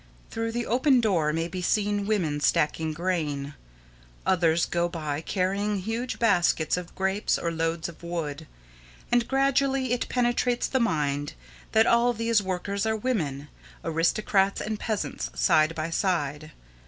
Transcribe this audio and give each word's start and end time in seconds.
__Through 0.33 0.51
the 0.53 0.65
open 0.65 0.99
door 0.99 1.31
may 1.31 1.47
be 1.47 1.61
seen 1.61 2.07
women 2.07 2.39
stacking 2.39 2.91
grain. 2.91 3.53
Others 4.25 4.65
go 4.65 4.89
by 4.89 5.21
carrying 5.21 5.77
huge 5.77 6.17
baskets 6.17 6.75
of 6.75 6.95
grapes 6.95 7.37
or 7.37 7.51
loads 7.51 7.87
of 7.87 8.01
wood, 8.01 8.47
and 9.11 9.27
gradually 9.27 9.93
it 9.93 10.09
penetrates 10.09 10.65
the 10.65 10.79
mind 10.79 11.33
that 11.73 11.85
all 11.85 12.13
these 12.13 12.41
workers 12.41 12.87
are 12.87 12.97
women, 12.97 13.47
aristocrats 13.83 14.59
and 14.59 14.79
peasants 14.79 15.29
side 15.35 15.75
by 15.75 15.91
side. 15.91 16.51